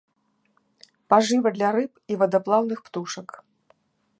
Пажыва 1.13 1.49
для 1.57 1.69
рыб 1.75 1.91
і 2.15 2.17
вадаплаўных 2.23 2.79
птушак. 2.89 3.29